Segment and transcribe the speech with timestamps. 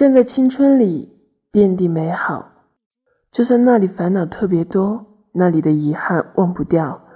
[0.00, 2.64] 站在青春里，遍地美好。
[3.30, 7.06] 就算那里烦恼特别多，那里的遗憾忘不掉，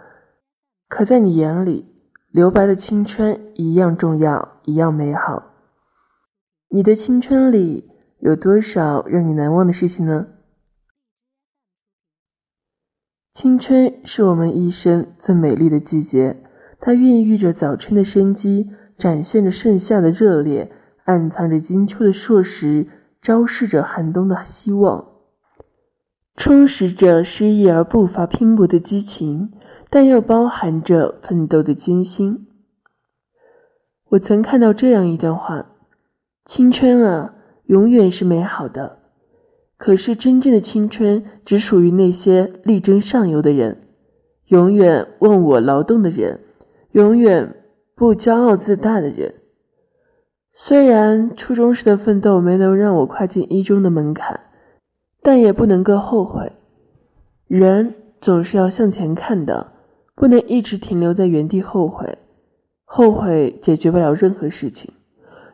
[0.86, 1.86] 可在你眼里，
[2.30, 5.54] 留白的青春一样重要，一样美好。
[6.68, 10.26] 你的青春里有多少让你难忘的事情呢？
[13.32, 16.44] 青春是我们一生最美丽的季节，
[16.78, 20.70] 它孕育着早春的生机，展现着盛夏的热烈，
[21.04, 22.86] 暗藏着金秋的硕实，
[23.20, 25.12] 昭示着寒冬的希望。
[26.36, 29.52] 充实着失意而不乏拼搏的激情，
[29.88, 32.48] 但又包含着奋斗的艰辛。
[34.10, 35.66] 我曾看到这样一段话：
[36.44, 37.34] 青春啊，
[37.66, 38.98] 永远是美好的。
[39.76, 43.88] 可是真正的青春只属于那些力争上游的人，
[44.46, 46.40] 永远忘我劳动的人，
[46.92, 47.62] 永远
[47.94, 49.34] 不骄傲自大的人。
[50.54, 54.40] 虽然初中时的奋斗没能让我跨进一中的门槛。
[55.26, 56.52] 但也不能够后悔，
[57.46, 59.72] 人总是要向前看的，
[60.14, 62.18] 不能一直停留在原地后悔。
[62.84, 64.92] 后悔解决不了任何事情，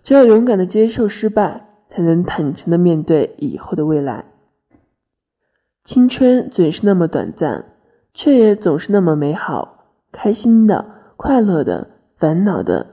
[0.03, 4.25] 只有勇敢的接受失败，才能坦诚的面对以后的未来。
[5.85, 7.65] 青春总是那么短暂，
[8.13, 10.85] 却也总是那么美好，开心的、
[11.17, 12.85] 快乐的、烦恼的，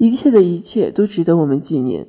[0.00, 2.08] 一切的一切都值得我们纪念。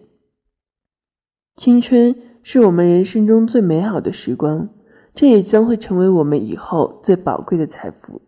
[1.55, 2.15] 青春。
[2.43, 4.67] 是我们人生中最美好的时光，
[5.13, 8.19] 这也将会成为我们以后最宝贵的财富。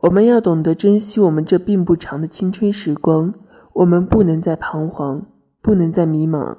[0.00, 3.32] 我们要懂得珍惜我们这并不长的青春时光，
[3.74, 5.24] 我们不能再彷徨，
[5.62, 6.56] 不能再迷茫。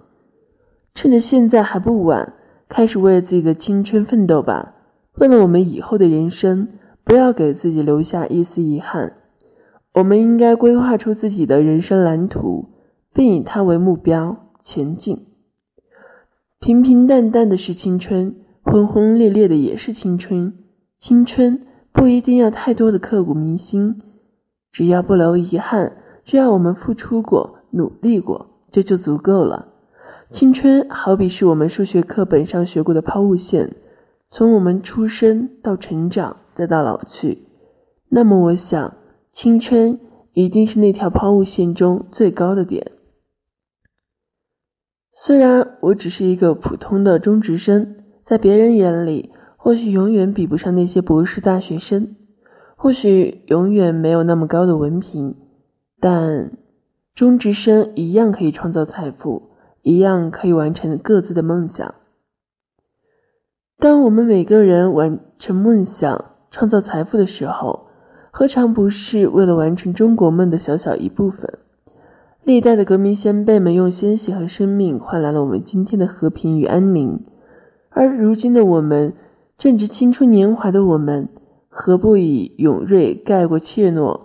[0.93, 2.33] 趁着现在还不晚，
[2.69, 4.73] 开始为自己的青春奋斗吧！
[5.15, 6.69] 为了我们以后的人生，
[7.03, 9.17] 不要给自己留下一丝遗憾。
[9.93, 12.69] 我们应该规划出自己的人生蓝图，
[13.13, 15.27] 并以它为目标前进。
[16.59, 20.53] 平平淡淡的是青春，轰轰烈烈的也是青春。
[20.97, 21.59] 青春
[21.91, 24.01] 不一定要太多的刻骨铭心，
[24.71, 29.69] 只要不留遗憾，只要我们付出过、努力过，这就足够了。
[30.29, 33.75] 青春好比是我们数学课本上学过的抛物线，
[34.29, 37.47] 从我们出生到成长，再到老去。
[38.09, 38.93] 那么，我想，
[39.31, 39.97] 青春
[40.33, 42.91] 一定是那条抛物线中最高的点。
[45.13, 52.15] 虽然我只是一个普通的中职生，在别人眼里或许永远比不上那些博士大学生，
[52.75, 55.35] 或许永远没有那么高的文凭，
[55.99, 56.57] 但
[57.15, 61.95] 中职生一样可以创造财富，一样可以完成各自的梦想。
[63.77, 67.87] 当我们每个人完成梦想、创造财富的时候，
[68.33, 71.59] 何尝不是为了完成中国梦的小小一部分？
[72.43, 77.19] 历代的革命先辈们用鲜血和生命换来了我们今天的和平与安宁，
[77.89, 79.13] 而如今的我们，
[79.57, 81.27] 正值青春年华的我们，
[81.67, 84.19] 何不以勇锐盖过怯懦，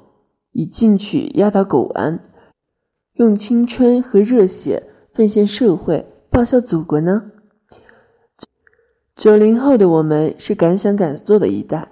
[0.52, 2.20] 以进取压倒苟安，
[3.14, 7.32] 用青春和热血奉献社会，报效祖国呢？
[9.16, 11.88] 九零后的我们是敢想敢做的一代，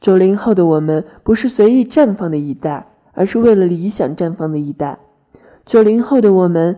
[0.00, 4.98] 九零后的我们不是随意绽放的一代，而是为了理想绽放的一代。
[5.66, 6.76] 九零后的我们，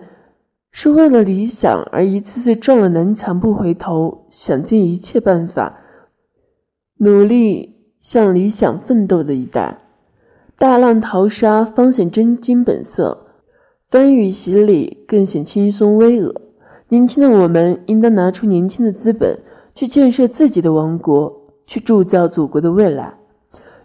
[0.73, 5.81] 是为了理想而一次次撞了南墙不回头，想尽一切办法，
[6.99, 9.79] 努力向理想奋斗的一代。
[10.57, 13.27] 大浪淘沙方显真金本色，
[13.89, 16.35] 风雨洗礼更显轻松巍峨。
[16.89, 19.39] 年轻的我们，应当拿出年轻的资本，
[19.75, 21.40] 去建设自己的王国，
[21.71, 23.17] 去铸造祖国的未来。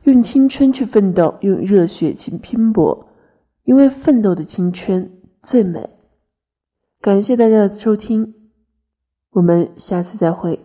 [0.05, 3.07] 用青春去奋斗，用热血去拼搏。
[3.63, 5.11] 因为奋斗的青春
[5.43, 5.87] 最美。
[6.99, 8.33] 感谢大家的收听，
[9.33, 10.59] 我们下次再会。